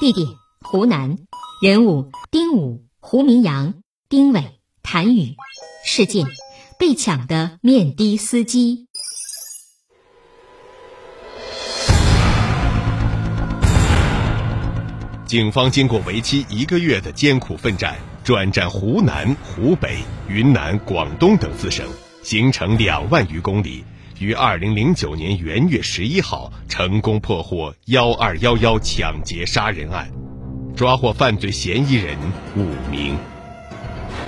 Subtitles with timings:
[0.00, 0.28] 地点：
[0.60, 1.18] 湖南，
[1.60, 3.74] 人物：丁武、胡明阳、
[4.08, 5.34] 丁伟、谭宇。
[5.84, 6.24] 事件：
[6.78, 8.86] 被抢的面的司机。
[15.26, 17.96] 警方经过为期一个月的艰苦奋战。
[18.22, 19.96] 转战湖南、湖北、
[20.28, 21.84] 云南、广东等四省，
[22.22, 23.82] 行程两万余公里，
[24.18, 30.10] 于二零零九年元月十一号成功破获幺二幺幺抢劫杀人案，
[30.76, 32.16] 抓获犯罪嫌疑人
[32.56, 33.16] 五名。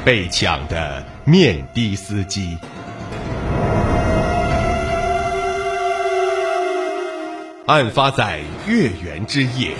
[0.04, 2.56] 被抢的面的司机。
[7.66, 9.74] 案发在月圆之夜。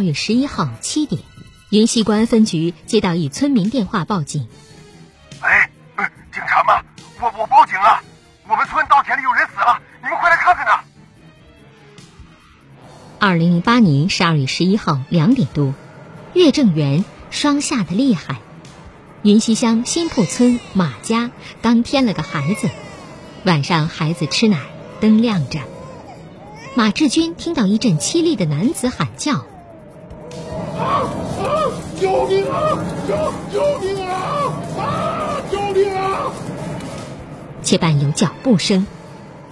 [0.00, 1.20] 二月十一号七点，
[1.68, 4.48] 云溪公安分局接到一村民电话报警。
[5.40, 5.70] 哎，
[6.32, 6.82] 警察吗？
[7.20, 8.00] 我我报警了，
[8.48, 10.80] 我们村稻田里有人死了，你们快来看看呐！
[13.18, 15.74] 二零零八年十二月十一号两点多，
[16.32, 18.38] 岳正元霜下的厉害，
[19.20, 22.70] 云溪乡新铺村马家刚添了个孩子，
[23.44, 24.60] 晚上孩子吃奶，
[24.98, 25.60] 灯亮着。
[26.74, 29.44] 马志军听到一阵凄厉的男子喊叫
[30.90, 31.06] ：“啊
[31.38, 31.46] 啊！
[32.00, 32.58] 救命啊！
[33.06, 33.14] 救
[33.52, 34.12] 救命啊！
[34.76, 35.42] 啊！
[35.50, 36.32] 救命啊！”
[37.62, 38.86] 且伴有脚步声，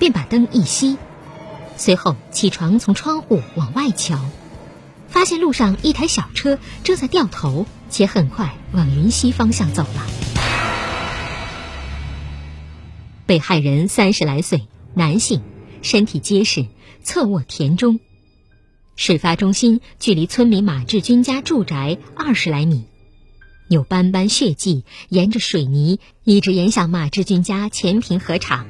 [0.00, 0.96] 便把灯一熄，
[1.76, 4.18] 随后起床从窗户往外瞧，
[5.06, 10.06] 发现路上一台小车正在掉头，且很快往云溪方向走了。
[13.26, 15.42] 被害人三十来岁，男性，
[15.82, 16.66] 身体结实。
[17.04, 18.00] 侧卧田中，
[19.00, 22.84] 事发中心距离村民马志军家住宅二十来米，
[23.68, 28.66] 有斑斑血迹沿着水泥一直延向马志军家前坪河场，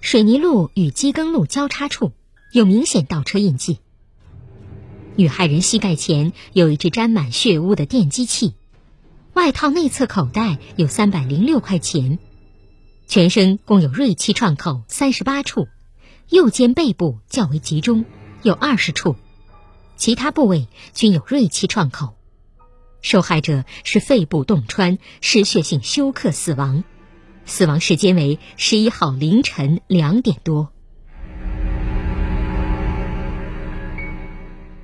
[0.00, 2.12] 水泥路与机耕路交叉处
[2.50, 3.78] 有明显倒车印记。
[5.16, 8.54] 遇害人膝盖前有一只沾满血污的电击器，
[9.34, 12.18] 外套内侧口袋有三百零六块钱，
[13.06, 15.68] 全身共有锐器创口三十八处。
[16.30, 18.06] 右肩背部较为集中，
[18.42, 19.14] 有二十处，
[19.96, 22.14] 其他部位均有锐器创口。
[23.02, 26.84] 受害者是肺部洞穿，失血性休克死亡，
[27.44, 30.72] 死亡时间为十一号凌晨两点多。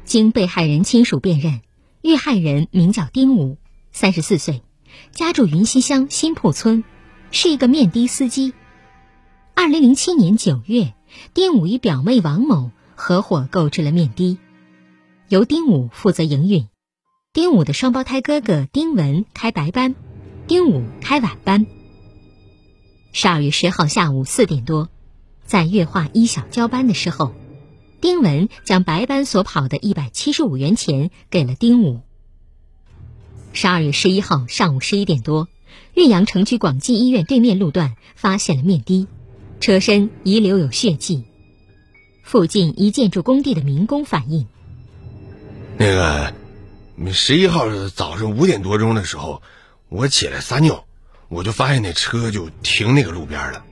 [0.05, 1.61] 经被害人亲属辨认，
[2.03, 3.59] 遇害人名叫丁武，
[3.93, 4.62] 三十四岁，
[5.12, 6.84] 家住云溪乡新铺村，
[7.31, 8.53] 是一个面的司机。
[9.55, 10.94] 二零零七年九月。
[11.34, 14.39] 丁武与表妹王某合伙购置了面的，
[15.32, 16.69] 由丁武负责营运。
[17.32, 19.94] 丁武的双胞胎哥哥丁文开白班，
[20.47, 21.65] 丁武开晚班。
[23.15, 24.91] 十二月十号下午四点多，
[25.47, 27.32] 在月化一小交班的时候，
[28.03, 32.02] 丁文将白班所跑的一百七十五元钱给了丁武。
[33.55, 35.49] 十二月十一号上午十一点多，
[35.94, 39.08] 岳阳城区广济医院对面路段发现了面的。
[39.61, 41.25] 车身遗留有血迹，
[42.23, 44.46] 附近一建筑工地的民工反映
[45.79, 46.33] ：“那个
[47.13, 49.43] 十一号早上五点多钟的时候，
[49.89, 50.85] 我起来撒尿，
[51.29, 53.65] 我就发现那车就停那个路边了。”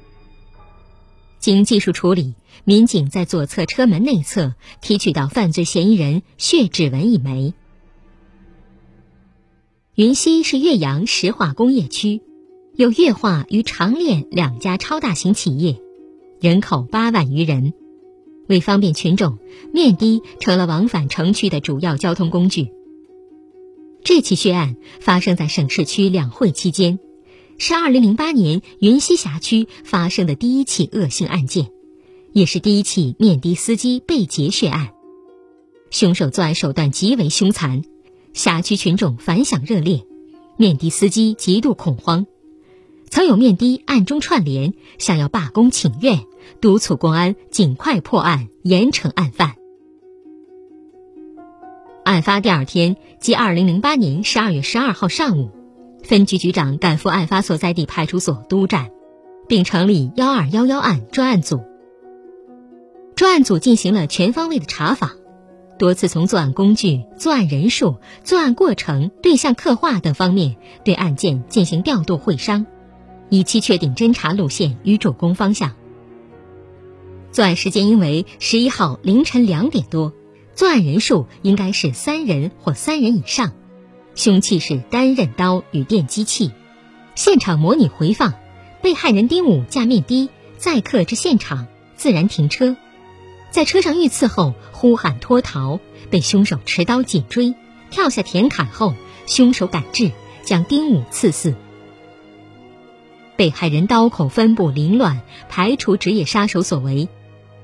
[1.39, 7.55] 经技术处理，民警在左侧车门内侧提取到犯罪嫌疑人血指纹一枚。
[9.95, 12.23] 云溪是岳阳石化工业区。
[12.77, 15.83] 有粤化与长链两家超大型企业，
[16.41, 17.75] 人口八万余人。
[18.51, 19.39] 为方便群众，
[19.73, 22.73] 面的成了往返城区的主要交通工具。
[24.03, 26.99] 这起血案发生在省市区两会期间，
[27.59, 31.71] 是2008年云溪辖区发生的第一起恶性案件，
[32.33, 34.91] 也是第一起面的司机被劫血案。
[35.91, 37.83] 凶手作案手段极为凶残，
[38.33, 40.05] 辖区群众反响热烈，
[40.57, 42.27] 面的司机极度恐慌。
[43.11, 46.21] 曾有面的暗中串联，想要罢工请愿，
[46.61, 49.57] 督促公安尽快破案，严惩案犯。
[52.05, 55.51] 案发第二天，即二零零八年十二月十二号上午，
[56.05, 58.93] 分局局长赶赴案发所在地派出所督战，
[59.49, 61.65] 并成立幺二幺幺案专案组。
[63.17, 65.11] 专案组进行了全方位的查访，
[65.81, 72.67] 多次从作案工具、作案人数、作案过程、对象刻画等方面对案件进行调度会商。
[73.31, 75.73] 以期确定侦查路线与主攻方向。
[77.33, 80.13] 作案时间因为十一号凌晨两点多，
[80.55, 83.53] 作案人数应该是三人或三人以上，
[84.17, 86.51] 凶器是单刃刀与电击器。
[87.15, 88.35] 现场模拟回放，
[88.83, 90.29] 被害人丁武驾面的
[90.59, 92.77] 载客至现场，自然停车，
[93.51, 95.79] 在车上遇刺后呼喊脱逃，
[96.11, 97.55] 被凶手持刀紧追，
[97.91, 98.95] 跳下田坎后，
[99.27, 100.11] 凶手赶至
[100.43, 101.55] 将丁武刺死。
[103.41, 107.09] 被害人刀口分布凌乱，排除职业杀手所为。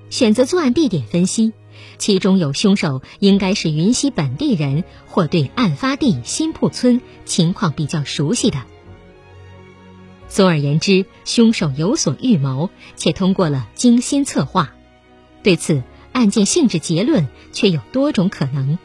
[0.08, 1.52] 选择作案地点分析，
[1.99, 8.62] 其中有凶手应该是云溪本地人，或对案发地新铺村情况比较熟悉的。
[10.28, 14.73] 总而言之，凶手有所预谋，且通过了精心策划。
[15.43, 15.82] 对此，
[16.12, 18.78] 案件性质结论却有多种可能：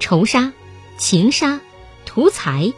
[0.00, 0.52] 仇杀、
[0.98, 1.60] 情杀、
[2.04, 2.74] 图财。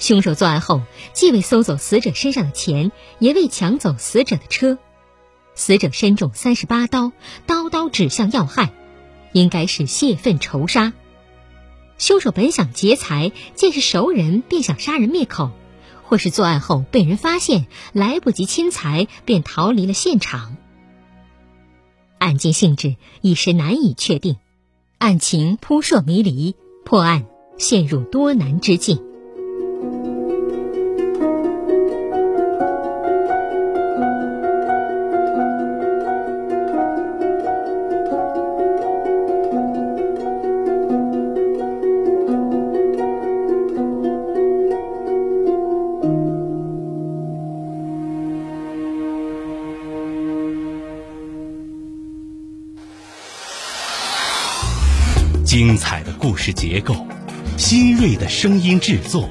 [0.00, 0.82] 凶手作案后，
[1.12, 4.78] 既未搜走死者身上的钱，也未抢走死者的车。
[5.54, 7.12] 死者身中三十八刀，
[7.46, 8.72] 刀刀指向要害，
[9.32, 10.94] 应该是泄愤仇杀。
[11.98, 15.50] 凶手本想劫财，见是熟人，便想杀人灭口，
[16.02, 20.56] 或是作案后被人发现，来不及清财，便逃离了现场。
[22.18, 24.36] 案件性质一时难以确定，
[24.96, 26.56] 案情扑朔迷离，
[26.86, 27.26] 破案
[27.58, 29.09] 陷入多难之境。
[55.50, 56.94] 精彩的故事结构，
[57.56, 59.28] 新锐的声音制作，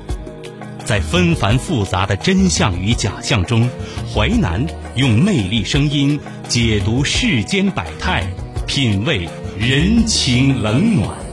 [0.83, 3.69] 在纷繁复杂的真相与假象中，
[4.13, 6.19] 淮南用魅力声音
[6.50, 8.27] 解读世间百态，
[8.68, 11.28] 品味人情冷暖。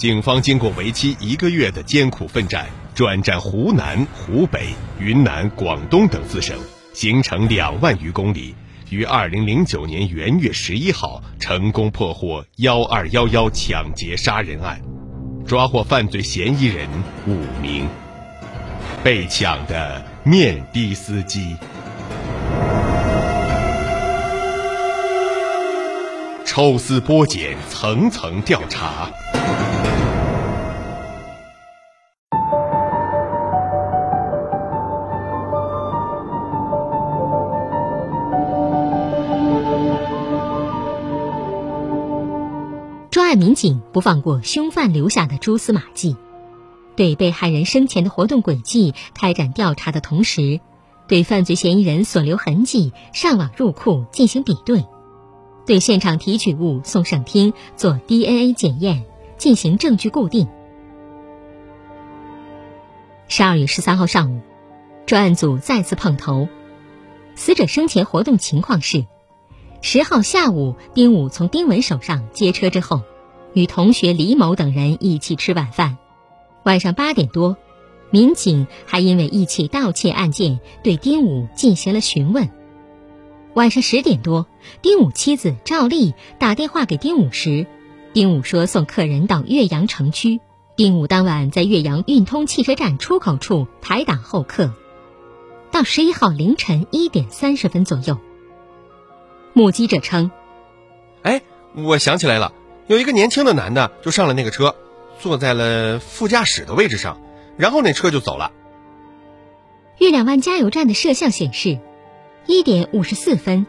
[0.00, 2.64] 警方经过为期一个月的艰苦奋战，
[2.94, 4.68] 转战湖南、湖北、
[4.98, 6.58] 云南、广东等四省，
[6.94, 8.54] 行程两万余公里，
[8.88, 14.80] 于二零零九年元月十一号成功破获幺二幺幺抢劫杀人案，
[15.46, 16.88] 抓获犯罪嫌疑人
[17.26, 17.86] 五名。
[19.04, 21.54] 被抢的面的司机，
[26.46, 29.10] 抽丝剥茧，层层调查。
[43.30, 46.16] 案民警不放过凶犯留下的蛛丝马迹，
[46.96, 50.58] 对被害人生前的活动轨迹开展调查的同时，
[51.06, 54.84] 对犯罪嫌疑人所留痕迹上网入库进行比对，
[55.64, 59.04] 对现场提取物送省厅做 DNA 检验，
[59.38, 60.48] 进行证据固定。
[63.28, 64.40] 十二月十三号上午，
[65.06, 66.48] 专案组再次碰头，
[67.36, 69.06] 死者生前活动情况是。
[69.82, 73.02] 十号下午，丁武从丁文手上接车之后，
[73.54, 75.98] 与同学李某等人一起吃晚饭。
[76.62, 77.56] 晚上八点多，
[78.10, 82.50] 民警还因为一起盗窃案件对丁武进行了询问。
[83.54, 84.46] 晚上十点多，
[84.82, 87.66] 丁武妻子赵丽打电话给丁武时，
[88.12, 90.40] 丁武说送客人到岳阳城区。
[90.76, 94.72] 丁武当晚在岳阳运通汽车站出口处排档候客。
[95.70, 98.18] 到十一号凌晨一点三十分左右。
[99.52, 100.30] 目击者称
[101.22, 101.42] ：“哎，
[101.74, 102.52] 我想起来了，
[102.90, 104.74] 有一个年轻的男的就上了那个车，
[105.20, 107.20] 坐在了副驾驶的位置上，
[107.56, 108.50] 然后那车就走了。”
[109.98, 111.78] 月亮湾加油站的摄像显示，
[112.46, 113.64] 一点五十四分，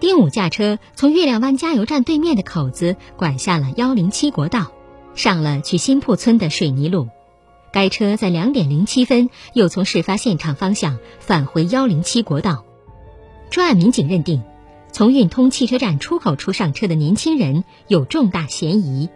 [0.00, 4.72] 丁武驾车从月亮湾加油站对面的口子拐下了幺零七国道，
[5.14, 7.08] 上了去新铺村的水泥路。
[7.74, 12.64] 该车在两点零七分又从事发现场方向返回幺零七国道。
[13.50, 14.42] 专案民警认定，
[14.92, 19.08] 从运通汽车站出口处上车的年轻人有重大嫌疑，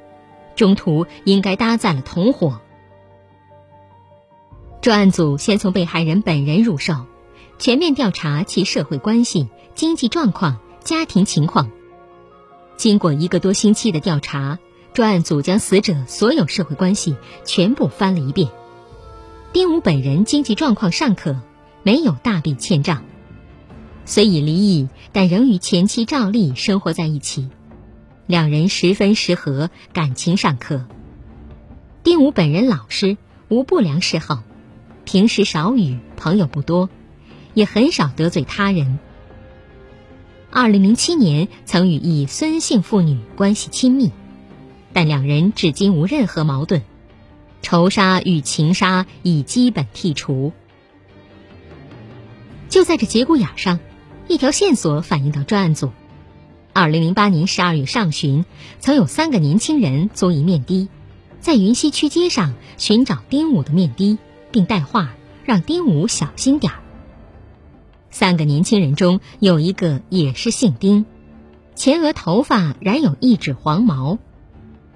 [0.57, 2.61] 中途应该搭载了同伙。
[4.81, 7.07] 专案组先从被害人本人入手，
[7.59, 11.71] 全面调查其社会关系、经济状况、家庭情况。
[12.77, 14.59] 经过一个多星期的调查。
[14.95, 18.49] 专案组将死者所有社会关系全部翻了一遍。
[19.53, 21.37] 丁武本人经济状况尚可，
[21.83, 23.05] 没有大笔欠账，
[24.07, 27.51] 虽已离异，但仍与前妻赵丽生活在一起，
[28.27, 30.87] 两人十分适合，感情尚可。
[32.03, 34.43] 丁武本人老实，无不良嗜好，
[35.05, 36.89] 平时少语，朋友不多，
[37.53, 38.99] 也很少得罪他人。
[40.51, 44.11] 二零零七年曾与一孙姓妇女关系亲密。
[44.93, 46.81] 但两人至今无任何矛盾，
[47.61, 50.55] 仇杀与情杀已基本剔除。
[52.71, 53.79] 就在这节骨眼上，
[54.29, 55.93] 一条线索反映到专案组：
[56.73, 58.45] 二零零八年十二月上旬，
[58.81, 60.89] 曾有三个年轻人租一面的，
[61.39, 64.19] 在云溪区街上寻找丁武的面的，
[64.51, 65.15] 并带话
[65.45, 66.81] 让丁武小心点儿。
[68.11, 71.07] 三个年轻人中有一个也是姓丁，
[71.77, 74.19] 前额头发染有一指黄毛。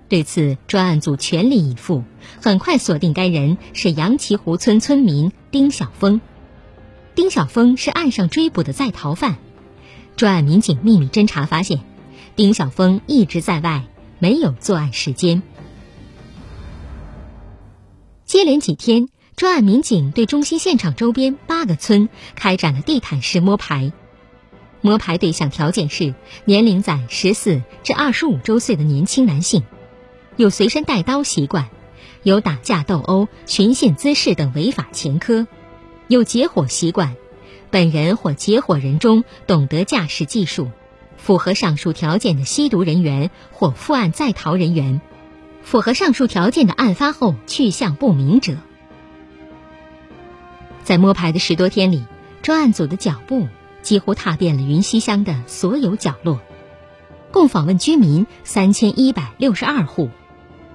[0.08, 2.02] 对此，专案组全力以赴，
[2.42, 6.20] 很快锁定该人是杨岐湖村村民丁晓峰。
[7.20, 9.36] 丁晓峰是岸上追捕的在逃犯。
[10.16, 11.80] 专案民警秘密侦查发现，
[12.34, 13.84] 丁晓峰一直在外，
[14.18, 15.42] 没有作案时间。
[18.24, 23.92] 接连几天，专案民警对中心现场周边八个村开展了地毯式摸排。
[24.80, 26.14] 摸排对象条件是
[26.46, 29.62] 年龄在十四至二十五周岁的年轻男性。
[30.36, 31.68] 有随身带刀习惯，
[32.22, 35.46] 有打架斗殴、寻衅滋事等违法前科，
[36.10, 37.14] 有结伙习惯，
[37.70, 40.68] 本人或结伙人中懂得驾驶技术，
[41.16, 45.00] 符合上述条件的吸毒人员或负案在逃人员，
[45.62, 48.56] 符合上述条件的案发后去向不明者。
[50.82, 52.02] 在摸排的十多天里，
[52.42, 53.46] 专案组的脚步
[53.80, 56.40] 几乎踏遍了云溪乡的所有角落，
[57.30, 60.10] 共访问居民三千一百六十二户。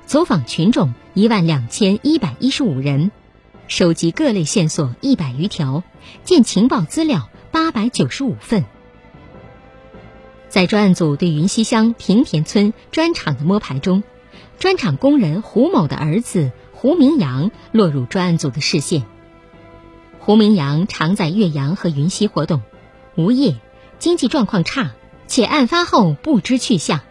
[0.05, 3.11] 走访群众一万两千一百一十五人，
[3.67, 5.83] 收集各类线索一百余条，
[6.23, 8.63] 见情报资料八百九十五份。
[10.49, 14.03] 在专案组对云溪乡平田村砖厂的摸排中，
[14.59, 19.03] 砖厂工人胡某的儿子胡明阳落入专案组的视线。
[20.19, 22.61] 胡明阳常在岳阳和云溪活动，
[23.15, 23.55] 无业，
[23.99, 24.91] 经济状况差，
[25.27, 27.01] 且案发后不知去向。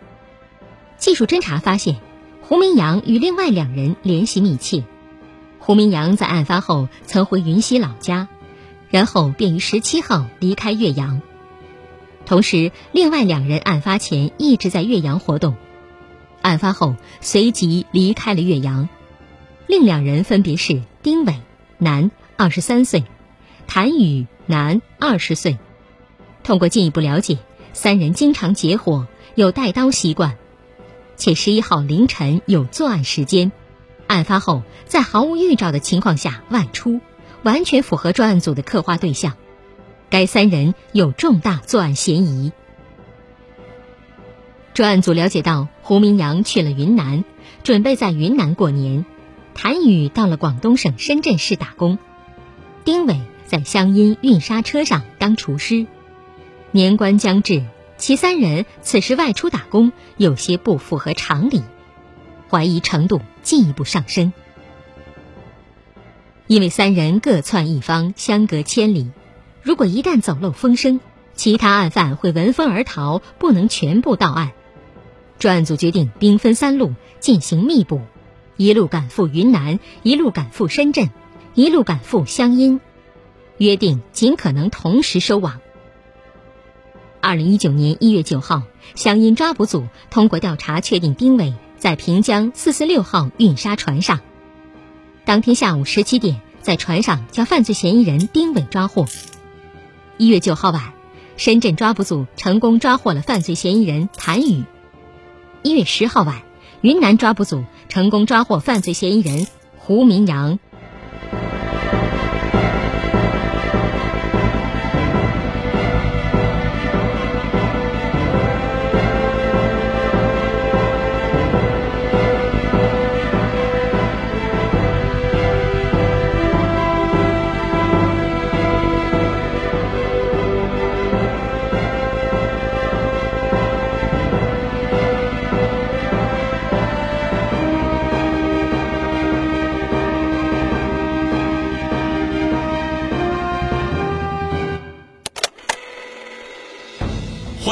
[0.98, 1.96] 技术侦查发现。
[2.46, 4.84] 胡明阳与另外两人联系密切。
[5.66, 8.28] 胡明阳在案发后曾回云溪老家，
[8.90, 11.22] 然后便于十七号离开岳阳。
[12.26, 15.54] 同时，另外两人案发前一直在岳阳活动，
[16.42, 18.90] 案发后随即离开了岳阳。
[19.66, 21.40] 另两人分别是丁伟，
[21.78, 23.00] 男，二十三岁；
[23.66, 25.56] 谭宇，男，二十岁。
[26.42, 27.38] 通过进一步了解，
[27.72, 30.36] 三人经常结伙，有带刀习惯。
[31.16, 33.50] 且十一号凌晨有作案时间，
[34.06, 37.00] 案发后在毫无预兆的情况下外出，
[37.42, 39.34] 完全符合专案组的刻画对象。
[40.10, 42.52] 该三人有重大作案嫌疑。
[44.72, 47.24] 专案组了解到，胡明阳去了云南，
[47.62, 49.04] 准备在云南过年；
[49.54, 51.98] 谭宇到了广东省深圳市打工；
[52.84, 55.86] 丁伟在湘阴运沙车上当厨师。
[56.72, 57.62] 年关将至。
[57.96, 61.62] 其三人此时外出打工，有些不符合常理，
[62.54, 64.32] 怀疑程度进一步上升。
[66.46, 69.10] 因为三人各窜一方，相隔千里，
[69.60, 71.00] 如果一旦走漏风声，
[71.34, 74.52] 其他案犯会闻风而逃，不能全部到案。
[75.40, 78.02] 专案组决定兵分三路进行密捕，
[78.56, 81.10] 一路赶赴云南，一路赶赴深圳，
[81.54, 82.80] 一路赶赴湘阴，
[83.58, 85.60] 约定尽可能同时收网。
[87.20, 88.62] 二零一九年一月九号，
[88.94, 94.20] 湘阴抓捕组通过调查确定丁伟在平江四四六号运沙船上。
[95.26, 99.04] 当天下午十七点，在船上将犯罪嫌疑人丁伟抓获。
[100.16, 100.94] 一月九号晚，
[101.36, 104.64] 深圳抓捕组成功抓获了犯罪嫌疑人谭宇。
[105.62, 106.40] 一月十号晚，
[106.80, 110.58] 云南抓捕组成功抓获犯罪嫌疑人胡明阳。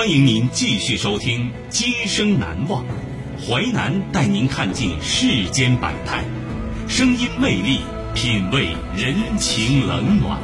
[0.02, 2.84] 欢迎您继续收听《今生难忘》，
[3.40, 6.24] 淮南带您看尽世间百态，
[6.88, 7.78] 声音魅力，
[8.12, 10.40] 品味人情冷暖。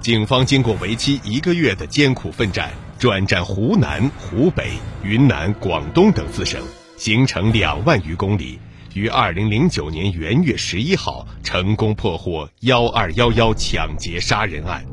[0.00, 4.72] 警方经过为期一个月的艰苦奋战，转战湖南、湖北、
[5.04, 6.60] 云南、广东等四省，
[6.96, 8.58] 行程两万余公里。
[8.94, 14.84] 于二零零九年元月十一号成功破获幺二幺幺抢劫杀人案，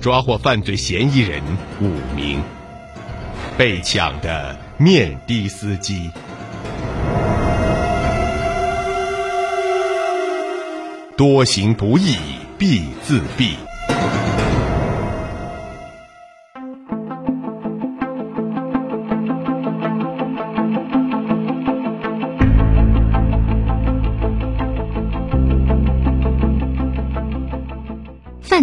[0.00, 1.42] 抓获犯罪嫌疑人
[1.80, 2.40] 五名。
[3.58, 6.10] 被抢的面的司机，
[11.16, 12.16] 多行不义
[12.58, 13.54] 必自毙。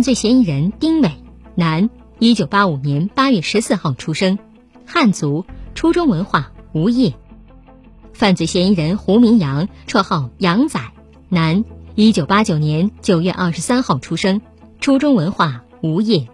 [0.10, 1.12] 犯罪嫌疑人丁伟，
[1.54, 4.40] 男，一九八五年八月十四号出生，
[4.84, 7.14] 汉族，初中文化，无业。
[8.12, 10.82] 犯罪嫌疑人胡明阳，绰号杨仔，
[11.30, 11.64] 男，
[11.94, 14.42] 一九八九年九月二十三号出生，
[14.82, 16.28] 初中文化，无业。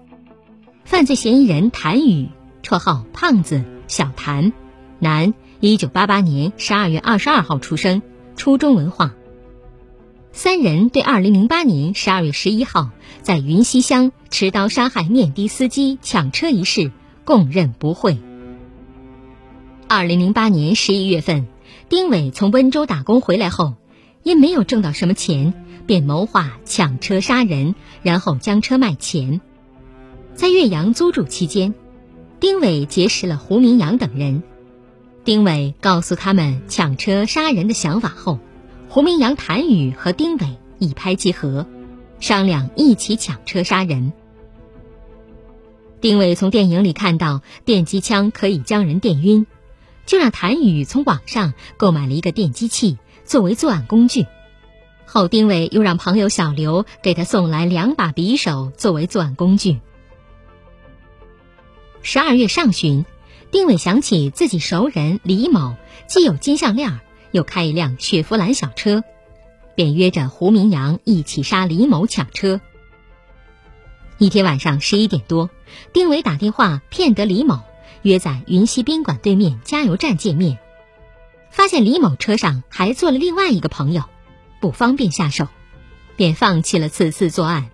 [0.85, 2.29] 犯罪嫌疑人谭宇，
[2.63, 4.53] 绰号胖子，小谭，
[4.99, 8.01] 男，一九八八年十二月二十二号出生，
[8.37, 9.13] 初中文化。
[10.35, 12.89] 三人对二零零八年十二月十一号
[13.21, 16.91] 在云溪乡持刀杀害面的司机抢车一事
[17.23, 18.17] 供认不讳。
[19.87, 21.47] 二零零八年十一月份，
[21.87, 23.75] 丁伟从温州打工回来后，
[24.23, 25.53] 因没有挣到什么钱，
[25.87, 29.39] 便谋划抢车杀人，然后将车卖钱。
[30.33, 31.73] 在岳阳租住期间，
[32.41, 34.43] 丁伟结识了胡明阳等人。
[35.23, 38.37] 丁伟告诉他们抢车杀人的想法后。
[38.95, 41.67] 胡明阳、谭宇和丁伟一拍即合，
[42.21, 44.13] 商量一起抢车杀人。
[45.99, 49.47] 丁伟从电影里看到电击枪可以将人电晕，
[50.05, 54.27] 就让谭宇从网上购买了一个电击器作为作案工具。
[55.05, 59.81] 后丁伟又让朋友小刘给他送来两把匕首作为作案工具。
[62.01, 63.05] 十二月上旬，
[63.51, 65.75] 丁伟想起自己熟人李某
[66.07, 67.01] 既有金项链。
[67.35, 69.03] 又开一辆雪佛兰小车，
[69.75, 72.61] 便约着胡明阳一起杀李某抢车。
[74.17, 75.49] 一天晚上十一点多，
[75.91, 77.59] 丁伟打电话骗得李某
[78.03, 80.59] 约在云溪宾馆对面加油站见面，
[81.51, 84.03] 发现李某车上还坐了另外一个朋友，
[84.61, 85.49] 不方便下手，
[86.15, 87.69] 便放弃了此次作案。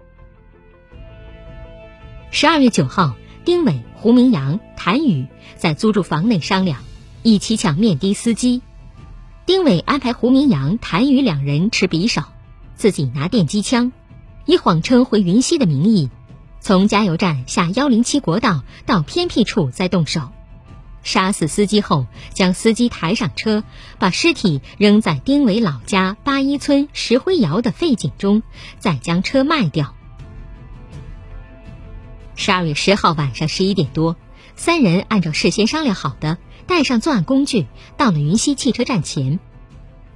[2.31, 3.13] 十二月九号，
[3.45, 6.79] 丁伟、胡明阳、谭宇在租住房内商量，
[7.21, 8.63] 一起抢面的司机。
[9.45, 12.21] 丁伟安排胡明阳、谭宇两人持匕首，
[12.75, 13.91] 自己拿电击枪，
[14.45, 16.09] 以谎称回云溪的名义，
[16.59, 20.29] 从加油站下幺零七国道到偏僻处再动手，
[21.01, 23.63] 杀死司机后将司机抬上车，
[23.97, 28.43] 把尸体扔在丁伟老家八一村石灰窑的废井中，
[28.77, 29.95] 再将车卖掉。
[32.35, 34.15] 十二月十号晚上十一点多，
[34.55, 36.37] 三人按照事先商量好的。
[36.67, 39.39] 带上作案工具，到了云溪汽车站前。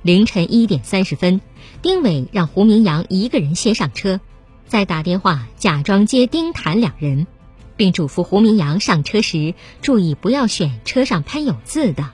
[0.02, 1.42] 凌晨一点三十分，
[1.82, 4.20] 丁伟让胡明阳一个人先上车，
[4.68, 7.26] 再打电话假装接丁谭两人，
[7.76, 12.12] 并嘱咐胡明阳上车时注意不要选车上喷有字的，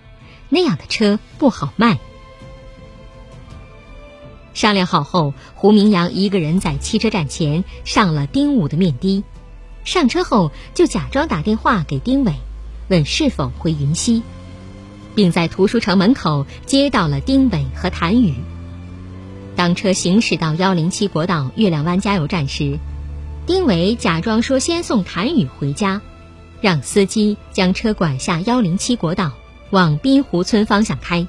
[0.50, 2.00] 那样的车不好卖。
[4.54, 9.24] 商量好后，胡明阳一个人在汽车站前上了丁武的面的，
[9.84, 12.34] 上车后就假装打电话给丁伟。
[12.92, 14.22] 问是否回云溪，
[15.16, 18.36] 并在图书城门口接到了丁伟和谭宇。
[19.56, 22.78] 当车行驶到幺零七国道月亮湾加油站时，
[23.48, 26.02] 丁伟假装说先送谭宇回家，
[26.60, 29.32] 让司机将车拐下幺零七国道，
[29.70, 31.26] 往滨湖村方向开。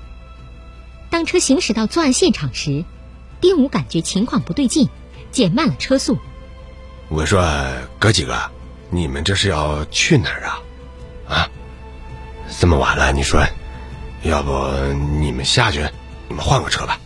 [1.10, 2.84] 当车行驶到作案现场时，
[3.40, 4.88] 丁武感觉情况不对劲，
[5.30, 6.18] 减慢了车速。
[7.08, 7.40] 我说
[8.00, 8.50] ：“哥几个，
[8.90, 10.58] 你们这是要去哪儿啊？”
[11.28, 11.48] 啊，
[12.58, 13.46] 这么晚了，你说，
[14.22, 14.52] 要不
[15.20, 15.88] 你们下去，
[16.28, 16.98] 你们换个车吧。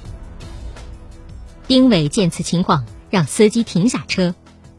[1.66, 4.35] 丁伟见此情况，让司机停下车，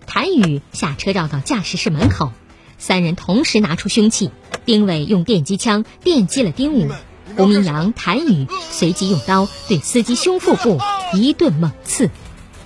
[0.06, 2.32] 谭宇下车绕到驾驶室门口，
[2.78, 4.32] 三人同时拿出凶器。
[4.66, 6.92] 丁伟用电击枪电击了丁武，
[7.38, 10.80] 吴明阳、谭宇随即用刀对司机胸腹部
[11.14, 12.10] 一顿猛刺，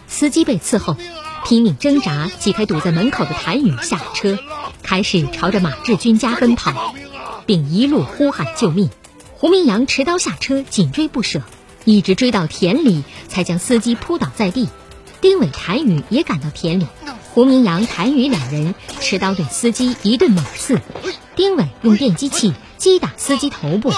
[0.07, 0.97] 司机被刺后。
[1.43, 4.37] 拼命挣扎，挤开堵在门口的谭宇，下了车，
[4.83, 6.95] 开始朝着马志军家奔跑，
[7.45, 8.89] 并一路呼喊救命。
[9.33, 11.41] 胡明阳持刀下车，紧追不舍，
[11.85, 14.69] 一直追到田里，才将司机扑倒在地。
[15.19, 16.87] 丁伟、谭宇也赶到田里，
[17.33, 20.81] 胡明阳、谭宇两人持刀对司机一顿猛刺。
[21.35, 23.91] 丁伟用电击器击打司机头部，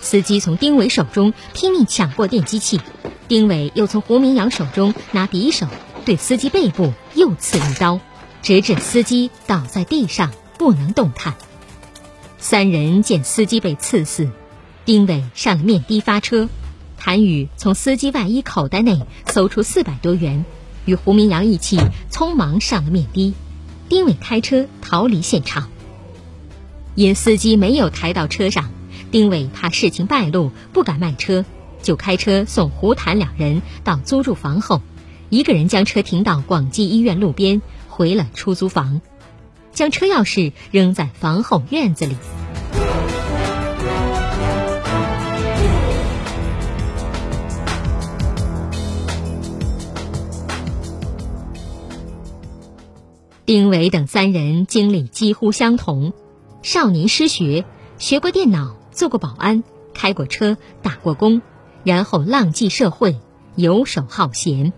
[0.00, 2.80] 司机从丁伟手中拼命抢过电击器，
[3.28, 5.66] 丁伟又从胡明阳手中拿匕首
[6.04, 8.00] 对司机背部又刺一刀，
[8.42, 11.34] 直至司机倒在地上不能动弹。
[12.38, 14.28] 三人见司机被刺死，
[14.84, 16.48] 丁伟上了面的发车，
[16.96, 20.44] 谭宇从司机外衣口袋内搜出四百多元，
[20.84, 21.78] 与胡明阳一起
[22.10, 23.34] 匆忙上了面的。
[23.88, 25.68] 丁伟开车逃离现场。
[26.94, 28.70] 因司机没有抬到车上，
[29.10, 31.44] 丁伟怕事情败露，不敢卖车，
[31.82, 34.82] 就开车送胡谭两人到租住房后，
[35.28, 37.62] 一个人将车停到广济医院路边，
[37.98, 39.00] 回了出租房，
[39.72, 42.14] 将车钥匙扔在房后院子里。
[53.44, 56.12] 丁伟等三人经历几乎相同。
[56.62, 57.64] 少年失学，
[57.98, 61.42] 学过电脑，做过保安，开过车，打过工，
[61.82, 63.18] 然后浪迹社会，
[63.56, 64.72] 游手好闲。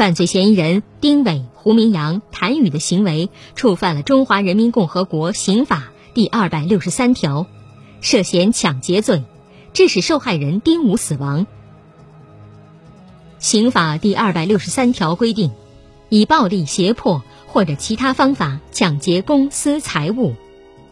[0.00, 7.46] 犯罪嫌疑人丁伟、胡明阳、谭宇的行为触犯了《中华人民共和国刑法》第二百六十三条，
[8.00, 9.22] 涉嫌抢劫罪，
[9.74, 11.46] 致使受害人丁武死亡。
[13.38, 15.50] 刑法第二百六十三条规定，
[16.08, 17.22] 以暴力、胁迫。
[17.46, 20.34] 或者其他方法抢劫公私财物，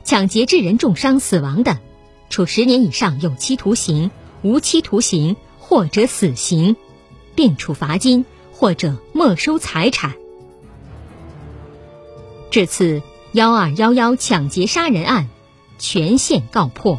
[0.04, 1.78] 抢劫致人重伤死亡的，
[2.28, 4.10] 处十年以上有期徒刑、
[4.42, 6.76] 无期徒刑或者死刑，
[7.34, 8.26] 并处罚金
[8.58, 10.14] 或者没收财产。
[12.50, 15.28] 这次，幺二幺幺抢劫杀人案
[15.78, 16.98] 全线告破。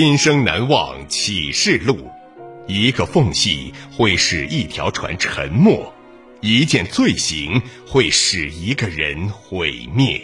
[0.00, 2.08] 今生难忘启示录，
[2.68, 5.92] 一个缝隙会使一条船沉没，
[6.40, 10.22] 一件罪行会使一个人毁灭。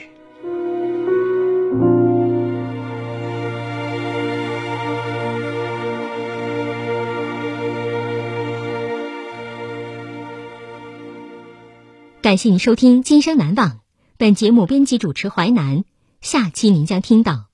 [12.23, 13.71] 感谢您收听《今生难忘》，
[14.19, 15.83] 本节目编辑主持淮南，
[16.21, 17.54] 下期您将听到。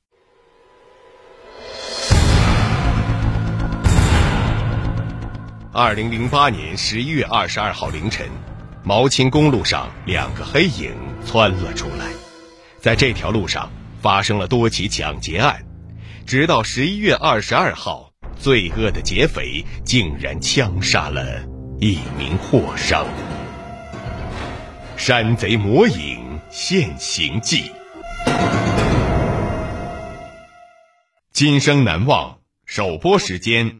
[5.83, 8.29] 二零零八年十一月二十二号凌晨，
[8.85, 10.93] 毛青公路上两个黑影
[11.25, 12.05] 窜了出来，
[12.79, 15.65] 在这条路上发生了多起抢劫案，
[16.27, 21.43] 直到十一月二十二号，罪恶的劫匪竟然枪杀了
[21.79, 23.07] 一名货商。
[24.99, 27.73] 山贼魔影现形记，
[31.33, 32.37] 今生难忘。
[32.67, 33.80] 首播时间。